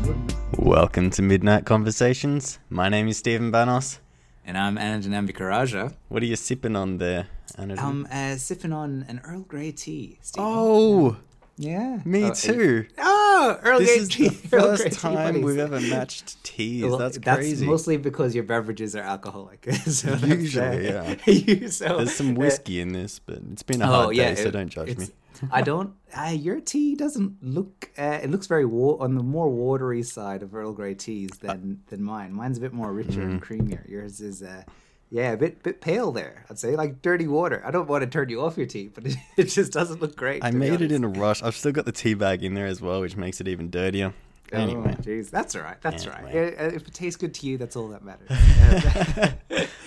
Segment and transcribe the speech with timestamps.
[0.04, 0.28] Conversation.
[0.58, 2.60] Welcome to Midnight Conversations.
[2.70, 4.00] My name is Stephen Banos.
[4.46, 5.94] And I'm Anjanambi Karaja.
[6.10, 7.28] What are you sipping on there?
[7.58, 10.20] I'm uh, sipping on an Earl Grey tea.
[10.22, 10.46] Stephen.
[10.46, 11.16] oh,
[11.58, 12.00] yeah.
[12.06, 12.86] me Oh, it- too.
[12.98, 14.28] Oh, Earl This Grey is tea.
[14.30, 15.44] the first time buddies.
[15.44, 16.84] we've ever matched teas.
[16.84, 17.66] Well, that's crazy.
[17.66, 19.66] mostly because your beverages are alcoholic.
[19.86, 21.16] so that's, Usually, uh, yeah.
[21.32, 24.52] you- so, There's some uh, whiskey in this, but it's been a hard day, so
[24.52, 25.08] don't judge me.
[25.52, 25.94] I don't.
[26.18, 27.90] Uh, your tea doesn't look.
[27.98, 31.82] Uh, it looks very wa- on the more watery side of Earl Grey teas than
[31.88, 32.32] than mine.
[32.32, 33.46] Mine's a bit more richer and Mm.
[33.46, 33.90] creamier.
[33.90, 34.42] Yours is.
[34.42, 34.64] Uh,
[35.10, 36.46] yeah, a bit bit pale there.
[36.50, 37.62] I'd say like dirty water.
[37.66, 40.16] I don't want to turn you off your tea, but it, it just doesn't look
[40.16, 40.44] great.
[40.44, 41.42] I made it in a rush.
[41.44, 44.14] I've still got the tea bag in there as well, which makes it even dirtier.
[44.54, 45.82] Oh, Anyway, jeez, that's all right.
[45.82, 46.26] That's all right.
[46.36, 46.56] Anyway.
[46.56, 48.30] Uh, If it tastes good to you, that's all that matters.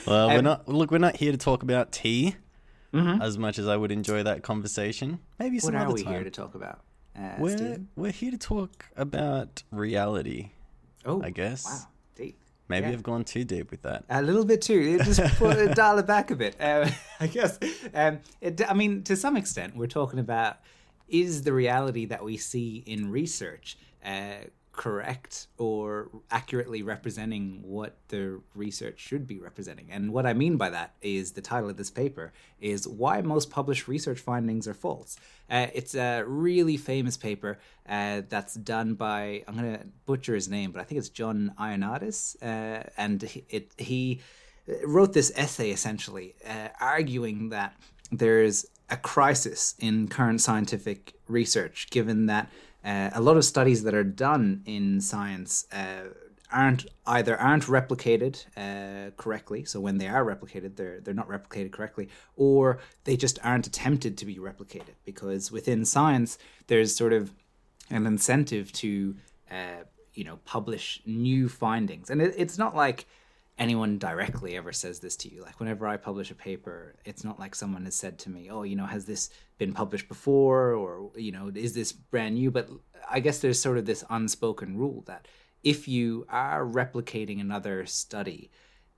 [0.07, 0.67] Well, we're Um, not.
[0.69, 2.37] Look, we're not here to talk about tea
[2.95, 3.21] Mhm.
[3.23, 5.19] as much as I would enjoy that conversation.
[5.39, 6.15] Maybe some what are other we time.
[6.15, 6.81] here to talk about?
[7.17, 7.89] Uh, we're Stephen?
[7.95, 10.51] we're here to talk about reality.
[11.05, 11.67] Oh, I guess.
[11.67, 11.89] Wow.
[12.69, 12.93] Maybe Yeah.
[12.93, 14.05] I've gone too deep with that.
[14.11, 14.99] A little bit too.
[14.99, 16.61] Just put, dial it back a bit.
[16.61, 16.89] Uh,
[17.21, 17.59] I guess.
[17.95, 20.57] Um, it, I mean, to some extent, we're talking about
[21.09, 24.45] is the reality that we see in research uh,
[24.79, 29.89] correct or accurately representing what the research should be representing?
[29.91, 33.51] And what I mean by that is the title of this paper is why most
[33.51, 35.19] published research findings are false.
[35.51, 40.49] Uh, it's a really famous paper uh, that's done by I'm going to butcher his
[40.49, 44.21] name, but I think it's John Ioannidis, uh, and he, it he
[44.85, 47.75] wrote this essay essentially uh, arguing that
[48.13, 52.49] there's a crisis in current scientific research, given that
[52.85, 56.09] uh, a lot of studies that are done in science uh,
[56.51, 59.65] aren't either aren't replicated uh, correctly.
[59.65, 64.17] So when they are replicated, they're they're not replicated correctly, or they just aren't attempted
[64.19, 66.39] to be replicated because within science
[66.69, 67.33] there's sort of
[67.91, 69.17] an incentive to
[69.51, 69.83] uh,
[70.15, 73.07] you know publish new findings, and it, it's not like
[73.59, 75.43] anyone directly ever says this to you.
[75.43, 78.63] Like whenever I publish a paper, it's not like someone has said to me, "Oh,
[78.63, 82.71] you know, has this been published before?" or you know, "Is this brand new?" But
[83.11, 85.27] I guess there's sort of this unspoken rule that
[85.63, 88.51] if you are replicating another study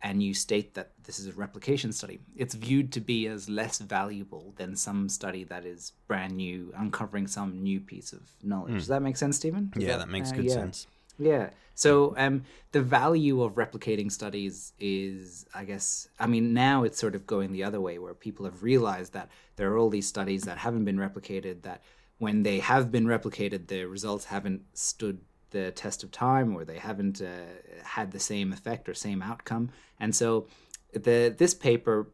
[0.02, 3.78] and you state that this is a replication study, it's viewed to be as less
[3.78, 8.74] valuable than some study that is brand new, uncovering some new piece of knowledge.
[8.74, 9.72] Does that make sense, Stephen?
[9.76, 10.54] Yeah, that makes uh, good yeah.
[10.54, 10.86] sense.
[11.20, 11.50] Yeah.
[11.74, 17.14] So um, the value of replicating studies is, I guess, I mean, now it's sort
[17.14, 20.42] of going the other way where people have realized that there are all these studies
[20.44, 21.82] that haven't been replicated, that
[22.18, 25.20] when they have been replicated, the results haven't stood
[25.50, 29.70] the test of time or they haven't uh, had the same effect or same outcome.
[29.98, 30.46] And so
[30.92, 32.08] the this paper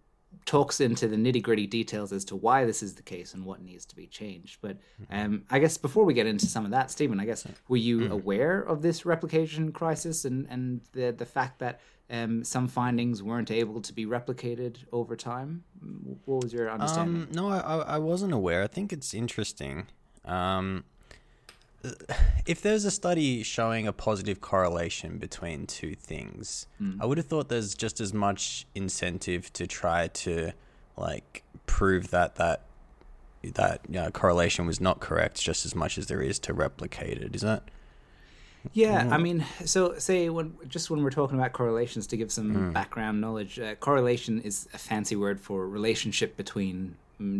[0.44, 3.62] talks into the nitty gritty details as to why this is the case and what
[3.62, 4.58] needs to be changed.
[4.60, 4.76] But
[5.10, 8.10] um, I guess before we get into some of that, Stephen, I guess were you
[8.12, 11.80] aware of this replication crisis and and the the fact that
[12.10, 15.64] um, some findings weren't able to be replicated over time?
[16.24, 17.22] What was your understanding?
[17.22, 18.62] Um, no, I, I I wasn't aware.
[18.62, 19.86] I think it's interesting.
[20.24, 20.84] Um,
[22.46, 27.00] if there's a study showing a positive correlation between two things, Hmm.
[27.00, 30.52] I would have thought there's just as much incentive to try to
[30.96, 32.62] like prove that that
[33.54, 37.18] that you know, correlation was not correct, just as much as there is to replicate
[37.18, 37.34] it.
[37.34, 37.62] Is that?
[38.72, 42.52] Yeah, I mean, so say when just when we're talking about correlations, to give some
[42.52, 42.70] Hmm.
[42.72, 46.94] background knowledge, uh, correlation is a fancy word for relationship between mm,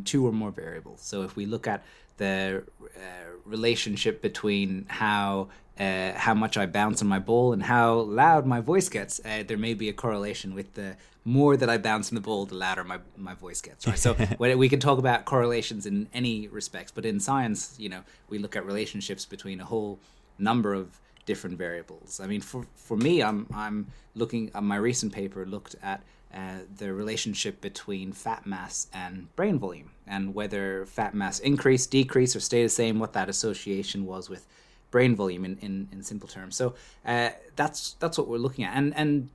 [0.05, 1.01] two or more variables.
[1.03, 1.85] So if we look at
[2.17, 3.01] the uh,
[3.45, 5.49] relationship between how
[5.79, 9.45] uh, how much I bounce on my ball and how loud my voice gets, uh,
[9.47, 12.55] there may be a correlation with the more that I bounce on the ball, the
[12.55, 13.87] louder my, my voice gets.
[13.87, 13.99] Right.
[13.99, 18.03] So when we can talk about correlations in any respects, but in science, you know,
[18.31, 19.99] we look at relationships between a whole
[20.39, 22.21] number of different variables.
[22.21, 24.51] I mean, for for me, I'm I'm looking.
[24.55, 26.03] Uh, my recent paper looked at
[26.35, 32.37] uh, the relationship between fat mass and brain volume, and whether fat mass increase, decrease,
[32.37, 32.99] or stay the same.
[32.99, 34.47] What that association was with
[34.91, 36.57] brain volume in, in, in simple terms.
[36.57, 36.75] So
[37.05, 38.77] uh, that's that's what we're looking at.
[38.77, 39.29] And and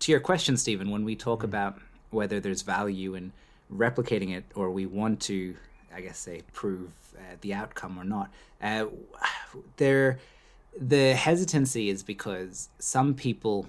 [0.00, 1.78] to your question, Stephen, when we talk about
[2.10, 3.32] whether there's value in
[3.72, 5.56] replicating it or we want to,
[5.94, 8.30] I guess, say prove uh, the outcome or not,
[8.62, 8.86] uh,
[9.76, 10.18] there
[10.78, 13.66] the hesitancy is because some people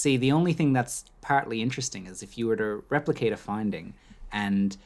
[0.00, 3.94] see the only thing that's partly interesting is if you were to replicate a finding
[4.32, 4.76] and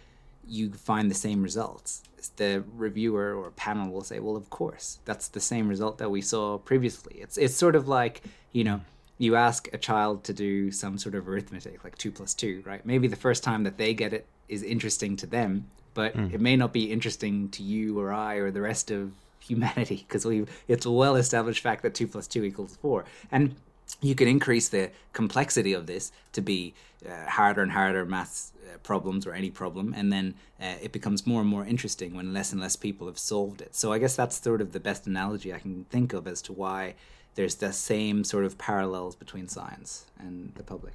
[0.46, 2.02] you find the same results
[2.37, 6.22] the reviewer or panel will say well of course that's the same result that we
[6.22, 8.22] saw previously it's it's sort of like
[8.52, 8.81] you know
[9.19, 12.84] you ask a child to do some sort of arithmetic, like two plus two, right?
[12.84, 16.28] Maybe the first time that they get it is interesting to them, but hmm.
[16.32, 20.25] it may not be interesting to you or I or the rest of humanity because
[20.25, 23.05] we it's a well established fact that two plus two equals four.
[23.31, 23.55] And
[24.00, 26.75] you can increase the complexity of this to be
[27.08, 31.26] uh, harder and harder maths uh, problems or any problem, and then uh, it becomes
[31.26, 33.75] more and more interesting when less and less people have solved it.
[33.75, 36.52] So I guess that's sort of the best analogy I can think of as to
[36.52, 36.94] why
[37.35, 40.94] there's the same sort of parallels between science and the public.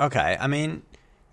[0.00, 0.82] Okay, I mean,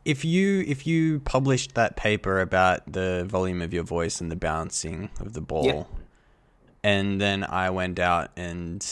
[0.05, 4.35] if you if you published that paper about the volume of your voice and the
[4.35, 5.83] bouncing of the ball, Yeah.
[6.83, 8.85] and then I went out and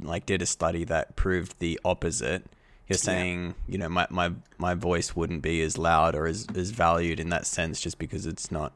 [0.00, 2.44] like did a study that proved the opposite.
[2.88, 6.70] You're saying, you know, my, my my voice wouldn't be as loud or as, as
[6.70, 8.72] valued in that sense just because it's not,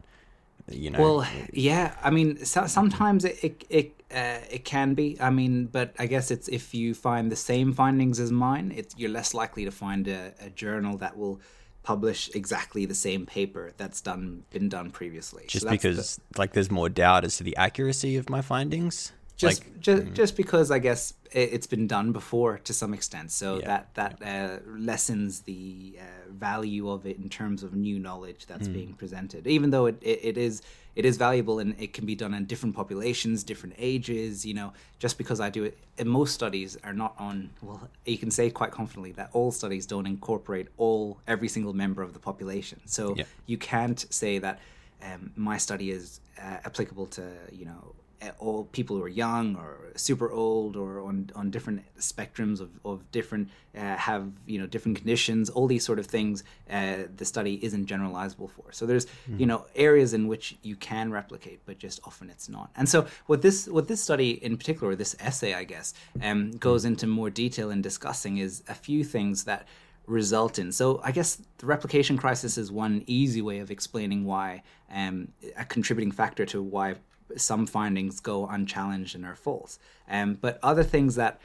[0.71, 1.01] you know.
[1.03, 1.95] Well, yeah.
[2.03, 5.19] I mean, so, sometimes it it it, uh, it can be.
[5.21, 8.95] I mean, but I guess it's if you find the same findings as mine, it's
[8.97, 11.41] you're less likely to find a, a journal that will
[11.83, 15.43] publish exactly the same paper that's done been done previously.
[15.43, 19.13] So just the- because like there's more doubt as to the accuracy of my findings.
[19.37, 23.31] Just like, just, just because I guess it, it's been done before to some extent,
[23.33, 27.99] so Yeah, that that uh, lessens the uh, value of it in terms of new
[27.99, 29.47] knowledge that's being presented.
[29.47, 30.63] Even though it, it, it is
[30.95, 34.47] it is valuable and it can be done in different populations, different ages.
[34.47, 37.51] You know, just because I do it, and most studies are not on.
[37.61, 42.03] Well, you can say quite confidently that all studies don't incorporate all every single member
[42.03, 42.81] of the population.
[42.87, 43.25] So Yeah.
[43.47, 44.61] you can't say that
[45.03, 47.23] um, my study is uh, applicable to
[47.53, 47.95] you know
[48.39, 53.11] all people who are young or super old or on on different spectrums of, of
[53.11, 57.65] different uh, have you know different conditions all these sort of things uh, the study
[57.65, 58.73] isn't generalizable for.
[58.73, 59.07] So there's
[59.39, 62.71] you know areas in which you can replicate but just often it's not.
[62.77, 66.51] And so what this what this study in particular or this essay i guess um,
[66.53, 69.67] goes into more detail in discussing is a few things that
[70.07, 70.73] result in.
[70.73, 75.65] So I guess the replication crisis is one easy way of explaining why um, a
[75.65, 76.97] contributing factor to why
[77.37, 79.79] some findings go unchallenged and are false.
[80.09, 81.41] Um, but other things that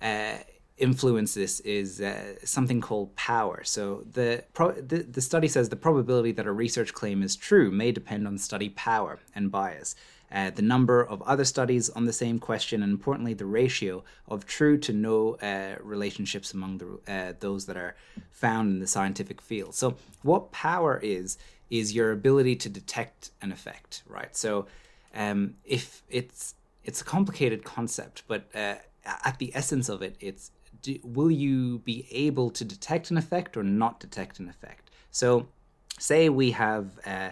[0.00, 0.38] uh,
[0.78, 3.62] influence this is uh, something called power.
[3.64, 7.70] So the, pro- the the study says the probability that a research claim is true
[7.70, 9.94] may depend on study power and bias.
[10.30, 14.44] Uh, the number of other studies on the same question, and importantly, the ratio of
[14.44, 17.94] true to no uh, relationships among the, uh, those that are
[18.32, 19.74] found in the scientific field.
[19.74, 21.38] So, what power is,
[21.70, 24.36] is your ability to detect an effect, right?
[24.36, 24.66] So,
[25.16, 26.54] um, if it's
[26.84, 30.52] it's a complicated concept, but uh, at the essence of it, it's
[30.82, 34.90] do, will you be able to detect an effect or not detect an effect?
[35.10, 35.48] So,
[35.98, 37.30] say we have uh,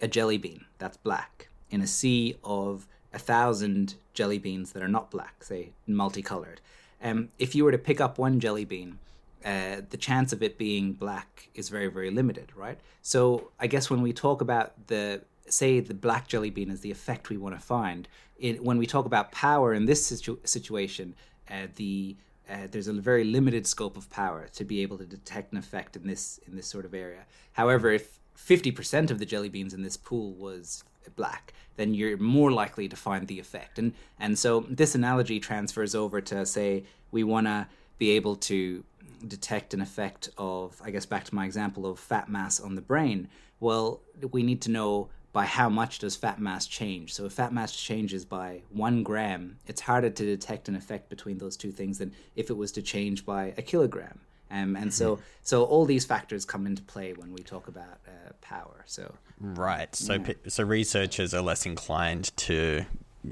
[0.00, 4.88] a jelly bean that's black in a sea of a thousand jelly beans that are
[4.88, 6.60] not black, say multicolored.
[7.02, 8.98] Um, if you were to pick up one jelly bean,
[9.44, 12.78] uh, the chance of it being black is very, very limited, right?
[13.02, 16.90] So I guess when we talk about the say the black jelly bean is the
[16.90, 18.08] effect we want to find,
[18.38, 21.14] it, when we talk about power in this situ- situation,
[21.50, 22.16] uh, the
[22.50, 25.94] uh, there's a very limited scope of power to be able to detect an effect
[25.94, 27.24] in this in this sort of area.
[27.52, 30.82] However, if 50% of the jelly beans in this pool was
[31.16, 33.78] black, then you're more likely to find the effect.
[33.78, 37.68] And and so this analogy transfers over to say we want to
[37.98, 38.84] be able to
[39.26, 42.80] detect an effect of I guess back to my example of fat mass on the
[42.80, 43.28] brain.
[43.60, 44.00] Well,
[44.32, 47.14] we need to know by how much does fat mass change.
[47.14, 51.38] So if fat mass changes by one gram, it's harder to detect an effect between
[51.38, 54.20] those two things than if it was to change by a kilogram.
[54.52, 58.32] Um, and so, so all these factors come into play when we talk about uh,
[58.40, 58.82] power.
[58.86, 59.94] So, Right.
[59.96, 62.84] So pe so researchers are less inclined to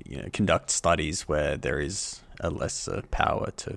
[0.04, 3.76] you know, conduct studies where there is a lesser power to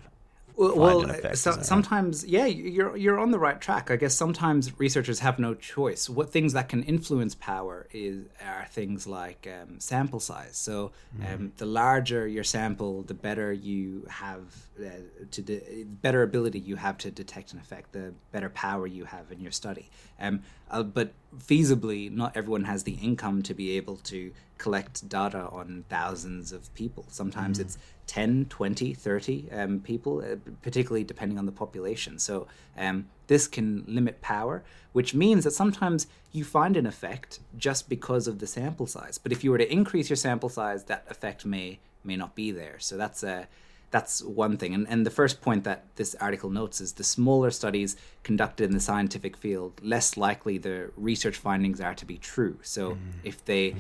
[0.57, 1.37] well, an effect.
[1.37, 3.89] so, sometimes, yeah, you're you're on the right track.
[3.91, 6.09] I guess sometimes researchers have no choice.
[6.09, 10.57] What things that can influence power is are things like um, sample size.
[10.57, 11.33] So, Mm-hmm.
[11.33, 14.43] um, the larger your sample, the better you have
[14.81, 17.91] uh, to de- better ability you have to detect an effect.
[17.91, 19.89] The better power you have in your study.
[20.19, 25.47] Um, uh, but feasibly, not everyone has the income to be able to collect data
[25.51, 27.05] on thousands of people.
[27.09, 32.19] Sometimes it's 10, 20, 30 um, people, uh, particularly depending on the population.
[32.19, 32.47] So
[32.77, 38.27] um, this can limit power, which means that sometimes you find an effect just because
[38.27, 39.17] of the sample size.
[39.17, 42.51] But if you were to increase your sample size, that effect may may not be
[42.51, 42.77] there.
[42.79, 43.47] So that's a
[43.91, 44.73] that's one thing.
[44.73, 48.71] And, and the first point that this article notes is the smaller studies conducted in
[48.71, 52.57] the scientific field, less likely the research findings are to be true.
[52.61, 53.75] So if they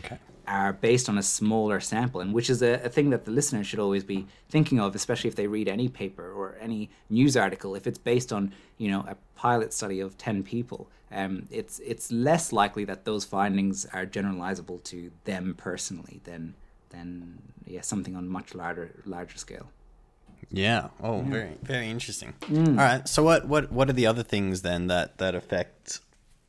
[0.47, 3.63] are based on a smaller sample, and which is a, a thing that the listener
[3.63, 7.75] should always be thinking of, especially if they read any paper or any news article.
[7.75, 12.11] If it's based on you know a pilot study of ten people, um, it's it's
[12.11, 16.55] less likely that those findings are generalizable to them personally than
[16.89, 19.69] than yeah something on much larger larger scale.
[20.51, 20.89] Yeah.
[21.01, 22.33] Oh, very very interesting.
[22.41, 22.69] Mm.
[22.69, 23.07] All right.
[23.07, 25.99] So what what what are the other things then that that affect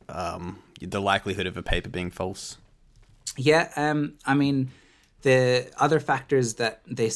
[0.08, 2.56] um, the likelihood of a paper being false?
[3.36, 4.70] Yeah, um, I mean,
[5.22, 7.10] the other factors that they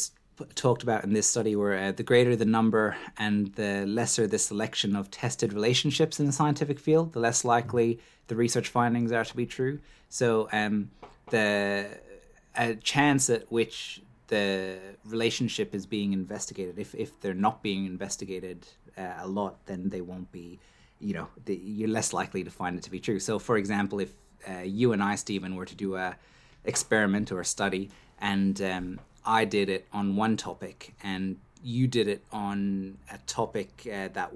[0.54, 4.38] talked about in this study were uh, the greater the number and the lesser the
[4.38, 9.24] selection of tested relationships in the scientific field, the less likely the research findings are
[9.24, 9.80] to be true.
[10.08, 10.90] So, um,
[11.30, 11.86] the
[12.56, 18.66] a chance at which the relationship is being investigated, if if they're not being investigated
[18.96, 20.58] uh, a lot, then they won't be
[21.00, 23.20] you know the, you're less likely to find it to be true.
[23.20, 24.12] So, for example, if
[24.48, 26.16] uh, you and I, Stephen, were to do a
[26.64, 27.90] experiment or a study,
[28.20, 33.86] and um, I did it on one topic, and you did it on a topic
[33.86, 34.32] uh, that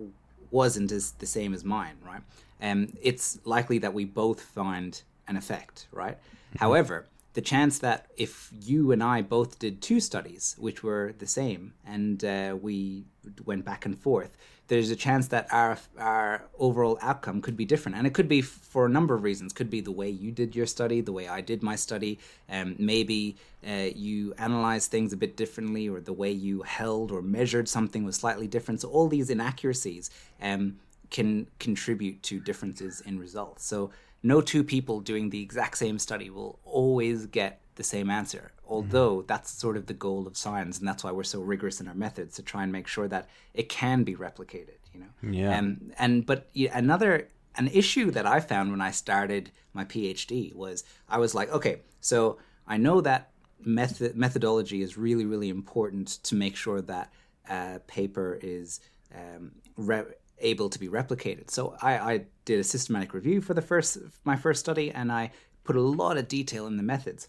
[0.51, 2.23] wasn't as the same as mine, right?
[2.61, 6.19] Um, it's likely that we both find an effect, right?
[6.59, 11.27] However, the chance that if you and I both did two studies which were the
[11.27, 13.05] same and uh, we
[13.45, 17.99] went back and forth, there's a chance that our our overall outcome could be different,
[17.99, 19.53] and it could be for a number of reasons.
[19.53, 22.21] Could be the way you did your study, the way I did my study.
[22.49, 27.21] Um, maybe uh, you analyzed things a bit differently, or the way you held or
[27.21, 28.81] measured something was slightly different.
[28.81, 30.09] So all these inaccuracies
[30.41, 30.77] um,
[31.11, 33.65] can contribute to differences in results.
[33.67, 33.91] So
[34.23, 38.53] no two people doing the exact same study will always get the same answer.
[38.67, 41.89] Although that's sort of the goal of science, and that's why we're so rigorous in
[41.89, 44.79] our methods to try and make sure that it can be replicated.
[44.93, 45.31] You know.
[45.39, 45.59] Yeah.
[45.59, 50.55] Um, and but yeah, another an issue that I found when I started my PhD
[50.55, 53.31] was I was like, okay, so I know that
[53.63, 57.13] method methodology is really really important to make sure that
[57.49, 58.81] a paper is
[59.15, 60.05] um, re-
[60.39, 61.51] able to be replicated.
[61.51, 65.31] So I, I did a systematic review for the first my first study, and I
[65.63, 67.29] put a lot of detail in the methods.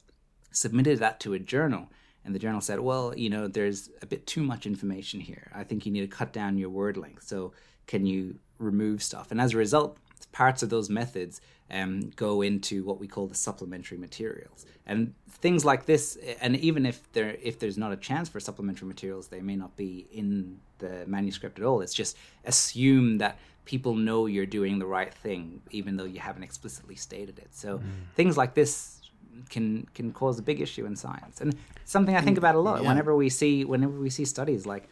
[0.50, 1.90] Submitted that to a journal,
[2.26, 5.52] and the journal said, "Well, you know, there's a bit too much information here.
[5.54, 7.24] I think you need to cut down your word length.
[7.28, 7.54] So
[7.86, 9.96] can you remove stuff?" And as a result,
[10.32, 15.64] parts of those methods um, go into what we call the supplementary materials and things
[15.64, 19.42] like this and even if there if there's not a chance for supplementary materials they
[19.42, 24.46] may not be in the manuscript at all it's just assume that people know you're
[24.46, 27.50] doing the right thing even though you haven't explicitly stated it.
[27.52, 27.90] So mm-hmm.
[28.16, 29.02] things like this
[29.50, 31.42] can can cause a big issue in science.
[31.42, 32.88] And something i think about a lot yeah.
[32.88, 34.90] whenever we see whenever we see studies like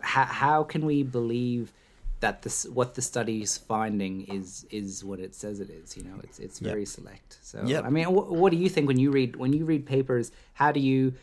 [0.00, 1.72] how, how can we believe
[2.20, 6.18] that this what the study's finding is is what it says it is you know?
[6.22, 7.38] It's it's very select.
[7.42, 7.84] So Yep.
[7.84, 10.70] i mean wh- what do you think when you read when you read papers how
[10.72, 11.14] do you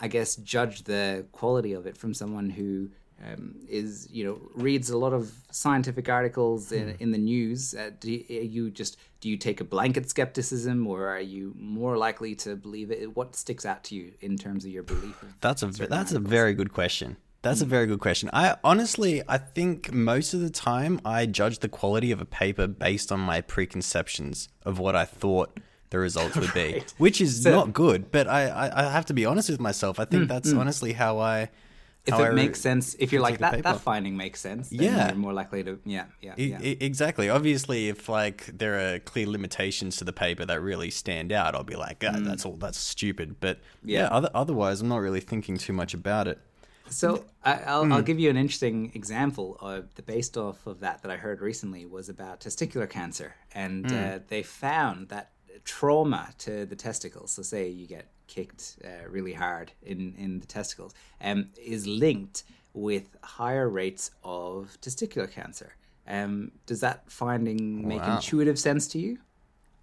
[0.00, 2.90] i guess judge the quality of it from someone who
[3.26, 7.90] um, is you know reads a lot of scientific articles in, in the news uh,
[8.00, 11.96] do you, are you just do you take a blanket skepticism or are you more
[11.96, 15.28] likely to believe it what sticks out to you in terms of your belief of
[15.40, 17.16] That's a that's a very good question.
[17.42, 18.28] That's a very good question.
[18.32, 22.66] I honestly, I think most of the time I judge the quality of a paper
[22.66, 25.58] based on my preconceptions of what I thought
[25.90, 26.94] the results would be, Right.
[26.98, 28.10] which is So- not good.
[28.10, 30.00] But I, I, I have to be honest with myself.
[30.00, 31.48] I think that's honestly how I.
[32.08, 35.08] if how it makes sense if you're like that that finding makes sense Yeah.
[35.08, 36.58] you're more likely to yeah yeah, E- yeah.
[36.90, 37.28] exactly.
[37.30, 41.64] Obviously, if like there are clear limitations to the paper that really stand out, I'll
[41.64, 42.56] be like, ah, that's all.
[42.56, 43.36] That's stupid.
[43.40, 44.08] But yeah, Yeah.
[44.08, 46.38] other, otherwise, I'm not really thinking too much about it.
[46.90, 47.92] So I, I'll, Hmm.
[47.92, 51.40] I'll give you an interesting example of the based off of that that I heard
[51.42, 53.96] recently was about testicular cancer, and Hmm.
[53.96, 55.32] uh, they found that
[55.64, 57.32] trauma to the testicles.
[57.32, 62.44] So say you get kicked uh, really hard in in the testicles, um, is linked
[62.74, 65.74] with higher rates of testicular cancer.
[66.06, 68.16] Um, does that finding make Wow.
[68.16, 69.18] intuitive sense to you?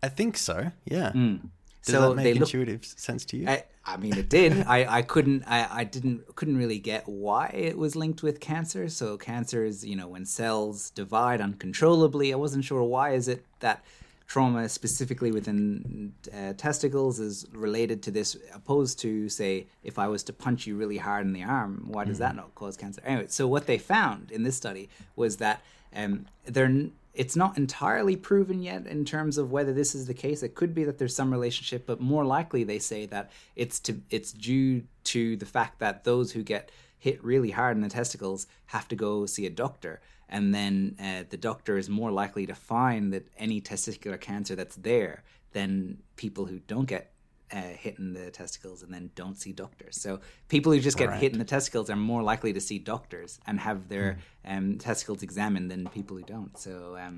[0.02, 0.72] I think so.
[0.86, 1.12] Yeah.
[1.12, 1.36] Does Hmm.
[1.82, 3.48] So that make they look- intuitive sense to you?
[3.48, 4.52] I, I mean, it did.
[4.76, 8.90] I, I couldn't I, I didn't couldn't really get why it was linked with cancer.
[8.90, 12.34] So cancer is you know when cells divide uncontrollably.
[12.34, 13.84] I wasn't sure why is it that
[14.28, 20.24] trauma specifically within uh, testicles is related to this opposed to say if I was
[20.24, 23.02] to punch you really hard in the arm, why does that not cause cancer?
[23.06, 25.62] Anyway, so what they found in this study was that
[25.96, 30.44] um, they're it's not entirely proven yet in terms of whether this is the case.
[30.44, 34.02] It could be that there's some relationship, but more likely they say that it's to
[34.10, 38.48] it's due to the fact that those who get hit really hard in the testicles
[38.68, 42.56] have to go see a doctor, and then uh, the doctor is more likely to
[42.56, 47.12] find that any testicular cancer that's there than people who don't get
[47.54, 50.02] uh, hit in the testicles and then don't see doctors.
[50.02, 51.22] So people who just get Right.
[51.22, 54.52] hit in the testicles are more likely to see doctors and have their Hmm.
[54.58, 56.58] um, testicles examined than people who don't.
[56.58, 57.18] So um,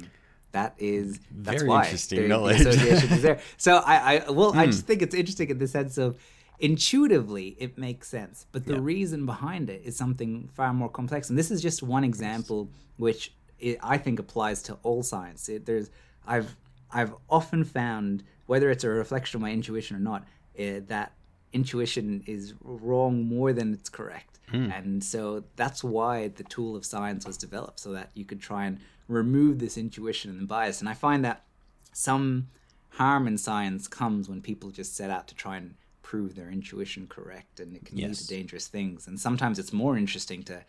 [0.52, 2.62] that is that's Very why interesting the- the knowledge.
[2.62, 2.68] Hmm.
[2.68, 3.40] association is there.
[3.56, 6.18] So I, I well, I just think it's interesting in the sense of
[6.60, 8.80] intuitively it makes sense, but the Yeah.
[8.82, 11.30] reason behind it is something far more complex.
[11.30, 15.50] And this is just one example which it, I think applies to all science.
[15.50, 15.90] It, there's
[16.26, 16.56] I've
[16.92, 20.24] I've often found whether it's a reflection of my intuition or not
[20.60, 21.14] uh, that
[21.54, 24.40] intuition is wrong more than it's correct.
[24.50, 28.66] And so that's why the tool of science was developed so that you could try
[28.66, 30.80] and remove this intuition and bias.
[30.80, 31.44] And I find that
[31.92, 32.48] some
[32.92, 35.76] harm in science comes when people just set out to try and
[36.08, 39.08] prove their intuition correct and it can lead to dangerous things.
[39.08, 40.64] And sometimes it's more interesting to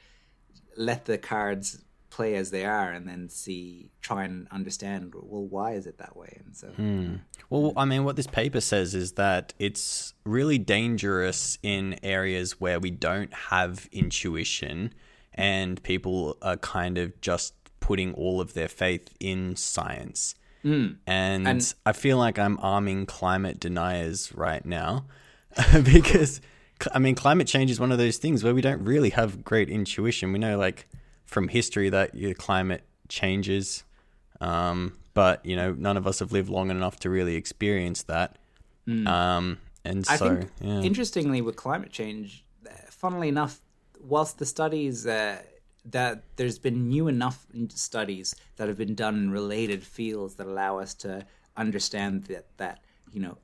[0.77, 5.75] let the cards play as they are and then see try and understand well why
[5.75, 6.41] is it that way?
[6.45, 7.15] And so hmm.
[7.51, 12.81] Well, I mean, what this paper says is that it's really dangerous in areas where
[12.81, 14.93] we don't have intuition
[15.35, 20.35] and people are kind of just putting all of their faith in science.
[20.63, 20.95] Hmm.
[21.07, 25.05] And, And- I feel like I'm arming climate deniers right now
[25.85, 26.41] because,
[26.93, 29.69] I mean, climate change is one of those things where we don't really have great
[29.69, 30.33] intuition.
[30.33, 30.89] We know, like,
[31.25, 33.85] from history that your climate changes.
[34.41, 38.37] Um, but you know, none of us have lived long enough to really experience that.
[38.89, 40.81] Um, and so, I think yeah.
[40.81, 43.61] interestingly with climate change, uh, funnily enough,
[44.01, 45.43] whilst the studies uh,
[45.85, 50.79] that there's been new enough studies that have been done in related fields that allow
[50.79, 51.27] us to
[51.57, 52.81] understand that that
[53.13, 53.37] you know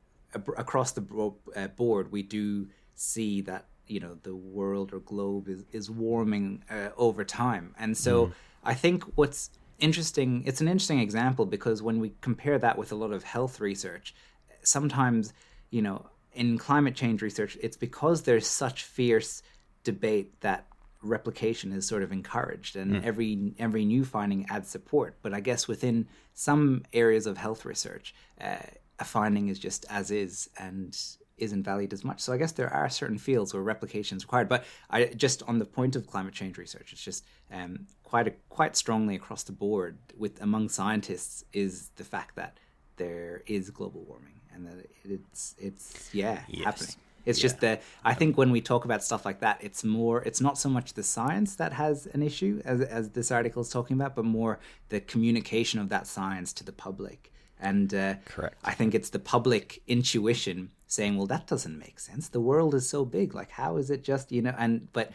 [0.57, 5.65] across the uh, board we do see that you know the world or globe is
[5.73, 11.45] is warming uh, over time, and so I think what's interesting it's an interesting example
[11.47, 14.15] because when we compare that with a lot of health research
[14.63, 15.33] sometimes
[15.71, 19.43] you know in climate change research it's because there's such fierce
[19.83, 20.67] debate that
[21.03, 25.17] replication is sort of encouraged and every every new finding adds support.
[25.23, 28.57] But i guess within some areas of health research uh,
[28.99, 30.99] a finding is just as is and
[31.37, 34.49] isn't valued as much so i guess there are certain fields where replication is required
[34.49, 38.33] but i just on the point of climate change research it's just um, quite a,
[38.49, 42.59] quite strongly across the board with among scientists is the fact that
[42.97, 46.65] there is global warming and that it's it's yeah Yes.
[46.65, 50.23] happening it's just that I think when we talk about stuff like that, it's more,
[50.23, 53.71] it's not so much the science that has an issue as, as this article is
[53.71, 54.59] talking about, but more
[54.91, 57.33] the communication of that science to the public.
[57.71, 58.57] And uh, Correct.
[58.65, 62.25] I think it's the public intuition saying, well, that doesn't make sense.
[62.29, 63.29] The world is so big.
[63.41, 65.07] Like, how is it just, you know, and, but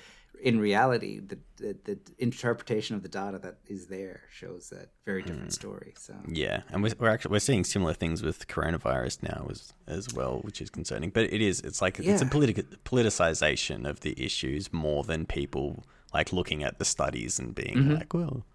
[0.41, 5.21] in reality, the, the, the interpretation of the data that is there shows a very
[5.27, 5.93] different story.
[5.97, 10.05] So, yeah, and we're, we're actually we're seeing similar things with coronavirus now as as
[10.17, 11.09] well, which is concerning.
[11.17, 12.31] But it is it's like it's a Yeah.
[12.31, 15.83] politic politicization of the issues more than people
[16.13, 17.93] like looking at the studies and being Mm-hmm.
[17.95, 18.45] like, well.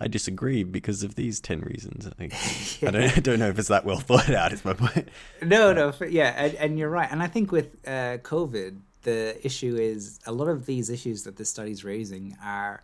[0.00, 2.06] I disagree because of these ten reasons.
[2.06, 2.34] I, think.
[2.82, 4.52] I don't, I don't know if it's that well thought out.
[4.52, 5.08] Is my point.
[5.42, 7.08] No, no, yeah, and, and you're right.
[7.10, 11.36] And I think with uh, COVID, the issue is a lot of these issues that
[11.36, 12.82] this study's raising are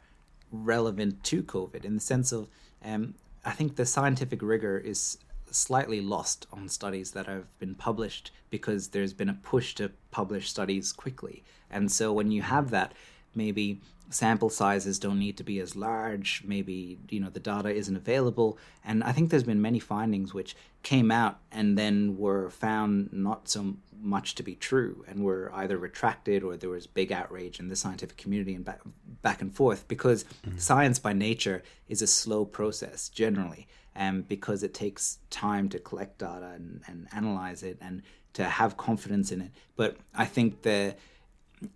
[0.50, 2.48] relevant to COVID in the sense of,
[2.84, 5.18] um, I think the scientific rigor is
[5.50, 10.48] slightly lost on studies that have been published because there's been a push to publish
[10.48, 11.42] studies quickly.
[11.70, 12.92] And so when you have that,
[13.34, 16.42] maybe sample sizes don't need to be as large.
[16.44, 18.58] Maybe you know the data isn't available.
[18.84, 23.48] And i think there's been many findings which came out and then were found not
[23.48, 27.68] so much to be true and were either retracted or there was big outrage in
[27.68, 28.80] the scientific community and back,
[29.22, 30.60] back and forth because mm.
[30.60, 33.66] science by nature is a slow process generally.
[33.94, 38.02] And because it takes time to collect data and, and analyze it and
[38.34, 39.50] to have confidence in it.
[39.74, 40.94] But i think the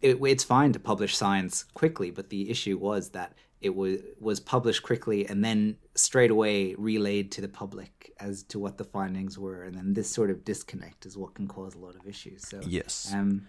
[0.01, 4.41] it, it's fine to publish science quickly, but the issue was that it was was
[4.41, 9.39] published quickly and then straight away relayed to the public as to what the findings
[9.39, 12.47] were, and then this sort of disconnect is what can cause a lot of issues.
[12.49, 13.11] So Yes.
[13.15, 13.47] um,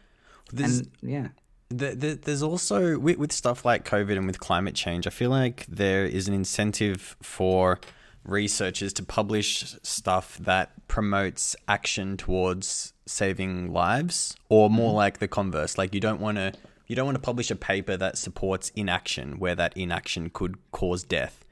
[0.52, 1.28] There's- and yeah,
[1.70, 5.30] The, the, there's also with, with stuff like COVID and with climate change, I feel
[5.30, 7.80] like there is an incentive for
[8.26, 14.98] researchers to publish stuff that promotes action towards saving lives, or more mm-hmm.
[14.98, 15.78] like the converse.
[15.78, 16.54] Like you don't want to
[16.88, 21.04] you don't want to publish a paper that supports inaction, where that inaction could cause
[21.04, 21.46] death,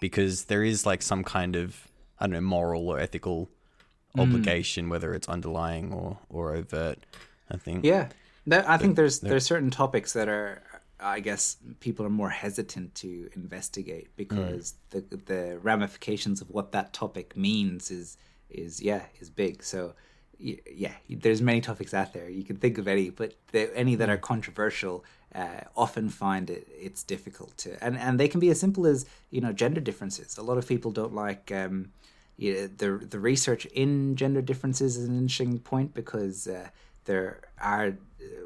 [0.00, 3.50] because there is like some kind of I don't know moral or ethical
[4.16, 4.22] mm.
[4.22, 6.98] obligation, whether it's underlying or or overt.
[7.50, 7.84] I think.
[7.84, 8.08] yeah.
[8.48, 10.62] There, I think there's there's certain topics that are
[10.98, 15.08] I guess people are more hesitant to investigate because mm.
[15.10, 18.16] the the ramifications of what that topic means is
[18.48, 19.62] is yeah is big.
[19.62, 19.94] So
[20.38, 22.28] yeah, there's many topics out there.
[22.28, 26.66] You can think of any, but the, any that are controversial uh, often find it
[26.70, 30.36] it's difficult to, and and they can be as simple as you know gender differences.
[30.38, 31.50] A lot of people don't like.
[31.52, 31.92] Um,
[32.38, 32.68] the
[33.08, 36.68] the research in gender differences is an interesting point because uh,
[37.06, 37.96] there are,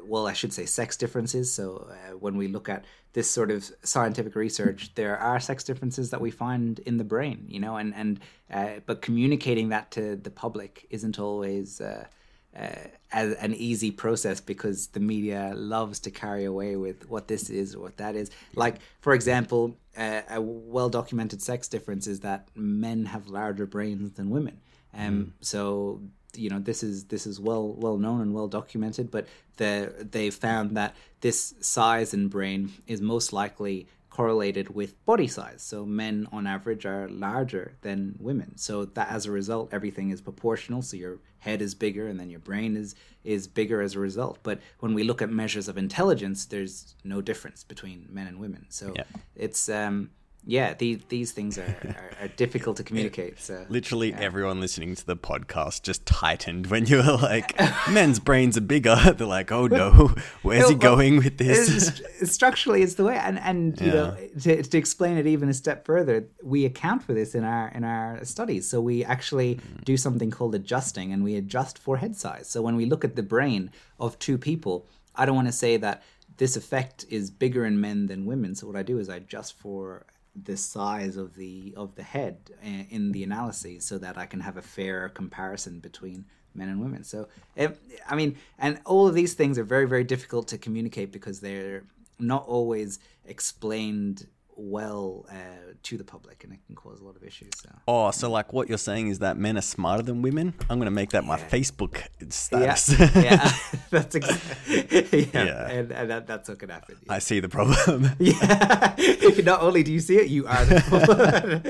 [0.05, 1.51] well, I should say, sex differences.
[1.51, 6.11] So uh, when we look at this sort of scientific research, there are sex differences
[6.11, 8.19] that we find in the brain, you know, and and
[8.51, 11.81] uh, but communicating that to the public isn't always.
[11.81, 12.05] Uh,
[12.53, 12.67] uh,
[13.13, 17.75] as an easy process because the media loves to carry away with what this is
[17.75, 18.29] or what that is.
[18.55, 24.11] Like, for example, uh, a well documented sex difference is that men have larger brains
[24.11, 24.59] than women.
[24.93, 26.01] Um, So
[26.35, 30.29] you know this is this is well well known and well documented, but the they
[30.29, 35.61] found that this size in brain is most likely correlated with body size.
[35.61, 38.57] So men on average are larger than women.
[38.57, 40.81] So that as a result, everything is proportional.
[40.81, 44.39] So your head is bigger and then your brain is is bigger as a result.
[44.43, 48.65] But when we look at measures of intelligence, there's no difference between men and women.
[48.69, 49.03] So Yeah.
[49.35, 50.09] it's um
[50.45, 53.39] yeah, these these things are, are, are difficult to communicate.
[53.39, 57.55] So Literally everyone listening to the podcast just tightened when you were like,
[57.89, 58.95] men's brains are bigger.
[59.17, 61.69] They're like, oh no, where's he going with this?
[61.69, 65.53] it's- structurally it's the way and and you know to, to explain it even a
[65.53, 69.83] step further we account for this in our in our studies so we actually mm.
[69.83, 73.15] do something called adjusting and we adjust for head size so when we look at
[73.15, 76.03] the brain of two people i don't want to say that
[76.37, 79.57] this effect is bigger in men than women so what i do is i adjust
[79.57, 84.25] for the size of the of the head eh, in the analyses so that i
[84.25, 87.03] can have a fair comparison between men and women.
[87.03, 91.11] So, if, I mean, and all of these things are very, very difficult to communicate
[91.11, 91.83] because they're
[92.19, 95.35] not always explained well uh,
[95.83, 97.49] to the public, and it can cause a lot of issues.
[97.61, 100.53] So, Oh, so like what you're saying is that men are smarter than women?
[100.69, 102.99] I'm going to make that my Facebook yeah, status.
[103.15, 103.51] yeah,
[103.89, 104.29] that's ex-
[104.69, 105.69] yeah, Yeah.
[105.69, 106.97] and, and that, that's what can happen.
[107.09, 108.09] I see the problem.
[108.19, 108.95] Yeah.
[109.43, 111.61] Not only do you see it, you are the problem.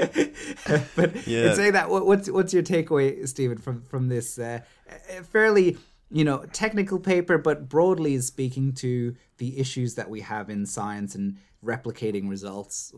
[0.96, 1.50] but Yeah.
[1.50, 5.78] in saying that, what, what's what's your takeaway, Stephen, from from this uh, uh, fairly
[6.12, 10.66] you know technical paper, but broadly is speaking to the issues that we have in
[10.66, 12.94] science and replicating results?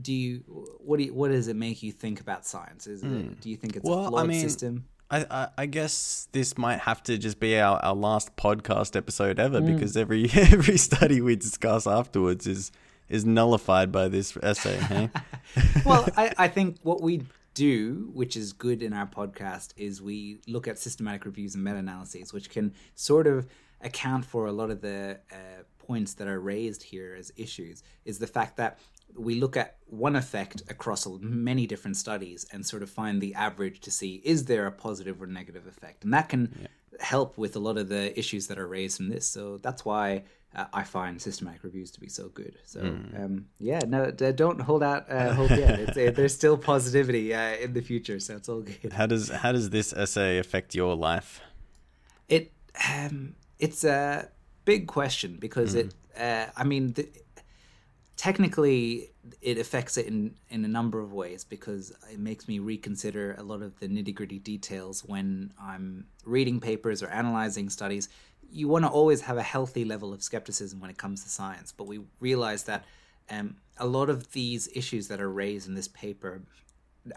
[0.00, 0.38] Do you
[0.80, 2.86] what do you, what does it make you think about science?
[2.86, 3.90] Is it, do you think it's a.
[3.90, 4.84] Well, I flawed mean, system?
[5.10, 9.38] I, I, I guess this might have to just be our, our last podcast episode
[9.38, 9.74] ever Mm.
[9.74, 12.72] because every every study we discuss afterwards is
[13.08, 14.76] is nullified by this essay.
[14.78, 15.10] Hey?
[15.84, 17.22] well, I, I think what we
[17.54, 21.78] do, which is good in our podcast, is we look at systematic reviews and meta
[21.78, 23.46] analyses, which can sort of
[23.80, 27.82] account for a lot of the uh, points that are raised here as issues.
[28.04, 28.78] Is the fact that
[29.16, 33.80] we look at one effect across many different studies and sort of find the average
[33.80, 36.68] to see is there a positive or negative effect, and that can
[37.00, 39.26] help with a lot of the issues that are raised from this.
[39.26, 40.24] So that's why
[40.54, 42.58] uh, I find systematic reviews to be so good.
[42.64, 45.80] So um, yeah, no, don't hold out uh, hope yet.
[45.80, 48.92] It's, uh, there's still positivity uh, in the future, so it's all good.
[48.92, 51.40] How does how does this essay affect your life?
[52.28, 52.52] It
[52.88, 54.28] um, it's a
[54.64, 55.94] big question because it.
[56.18, 57.08] Uh, I mean, the,
[58.16, 63.34] technically, it affects it in in a number of ways because it makes me reconsider
[63.38, 68.08] a lot of the nitty gritty details when I'm reading papers or analyzing studies.
[68.50, 71.72] You want to always have a healthy level of skepticism when it comes to science,
[71.72, 72.84] but we realize that
[73.30, 76.42] um, a lot of these issues that are raised in this paper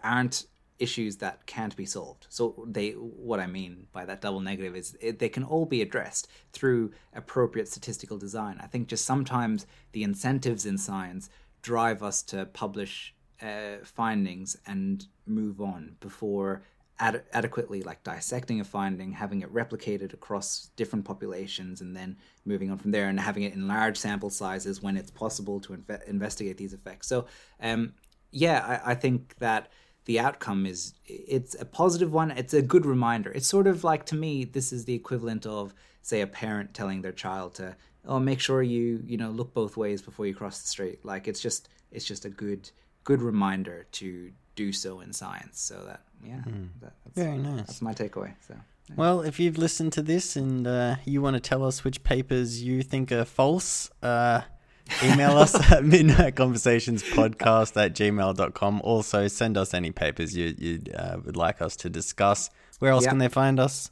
[0.03, 0.45] aren't
[0.79, 2.27] issues that can't be solved.
[2.29, 5.81] So they what I mean by that double negative is it, they can all be
[5.81, 8.59] addressed through appropriate statistical design.
[8.61, 11.29] I think just sometimes the incentives in science
[11.61, 16.63] drive us to publish uh, findings and move on before
[16.99, 22.71] ad- adequately like dissecting a finding, having it replicated across different populations, and then moving
[22.71, 26.07] on from there and having it in large sample sizes when it's possible to inve-
[26.07, 27.07] investigate these effects.
[27.07, 27.25] So,
[27.61, 27.93] um,
[28.31, 29.71] yeah, I, I think that
[30.07, 32.31] the outcome is it's a positive one.
[32.31, 33.29] It's a good reminder.
[33.29, 37.01] It's sort of like to me, this is the equivalent of say a parent telling
[37.01, 40.61] their child to oh make sure you you know look both ways before you cross
[40.61, 41.03] the street.
[41.03, 42.71] Like it's just it's just a good
[43.03, 45.59] good reminder to do so in science.
[45.59, 46.41] So that yeah,
[46.79, 47.67] that, that's, Very nice.
[47.67, 48.33] that's my takeaway.
[48.47, 48.55] So.
[48.95, 52.63] Well, if you've listened to this and uh, you want to tell us which papers
[52.63, 54.41] you think are false, uh,
[55.03, 58.81] email us at midnightconversationspodcast at gmail.com.
[58.83, 62.49] Also, send us any papers you, you uh, would like us to discuss.
[62.79, 63.09] Where else Yeah.
[63.09, 63.91] can they find us?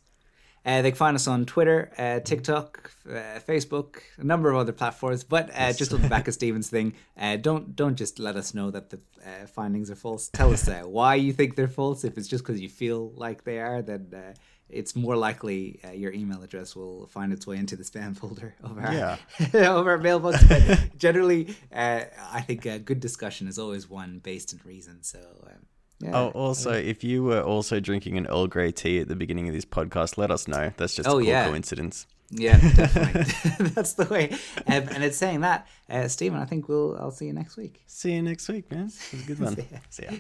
[0.66, 4.72] Uh, they can find us on Twitter, uh, TikTok, uh, Facebook, a number of other
[4.72, 5.24] platforms.
[5.24, 8.56] But uh, just on the back of Stephen's thing, uh, don't don't just let us
[8.56, 10.28] know that the uh, findings are false.
[10.30, 12.04] Tell us uh, why you think they're false.
[12.04, 14.34] If it's just because you feel like they are, then uh,
[14.70, 18.56] it's more likely uh, your email address will find its way into the spam folder
[18.64, 19.18] of our Yeah.
[19.54, 20.44] of our mailbox.
[20.44, 22.02] But generally, uh,
[22.32, 25.04] I think a good discussion is always one based in reason.
[25.04, 25.20] So.
[25.46, 25.66] Um,
[26.02, 26.12] yeah.
[26.14, 29.54] Oh, also, if you were also drinking an Earl Grey tea at the beginning of
[29.54, 30.74] this podcast, let us know.
[30.76, 31.48] That's just Oh, a cool yeah.
[31.48, 32.06] coincidence.
[32.32, 33.68] Yeah, definitely.
[33.70, 34.32] That's the way.
[34.68, 36.40] Um, and it's saying that, uh, Stephen.
[36.40, 36.98] I think we'll.
[37.00, 37.82] I'll see you next week.
[37.88, 38.88] See you next week, man.
[38.88, 39.56] It was a good one.
[39.56, 39.78] See ya.
[39.90, 40.12] See ya.